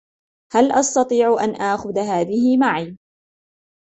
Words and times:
هل 0.53 0.71
أستطيع 0.71 1.37
أن 1.43 1.55
آخذ 1.55 1.99
هذهِ 1.99 2.57
معي؟ 2.57 2.97